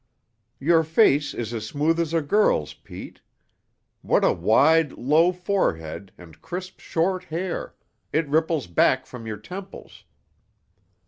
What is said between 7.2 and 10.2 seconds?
hair; it ripples back from your temples.